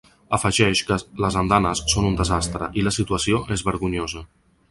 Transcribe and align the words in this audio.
Afegeix 0.35 0.79
que 0.87 0.95
‘les 1.25 1.35
andanes 1.41 1.83
són 1.93 2.09
un 2.11 2.17
desastre’ 2.21 2.71
i 2.83 2.87
la 2.87 2.95
situació 2.97 3.43
és 3.57 3.65
‘vergonyosa’. 3.71 4.27